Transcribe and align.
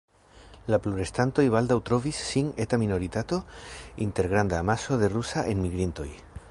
La 0.73 0.77
plurestantoj 0.85 1.45
baldaŭ 1.55 1.77
trovis 1.89 2.23
sin 2.31 2.49
eta 2.67 2.81
minoritato 2.85 3.41
inter 4.09 4.31
granda 4.35 4.63
amaso 4.65 5.03
da 5.03 5.13
rusaj 5.17 5.47
enmigrintoj. 5.55 6.09